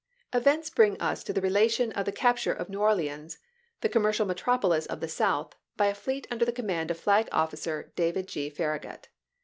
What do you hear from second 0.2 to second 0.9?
TT^ VENTS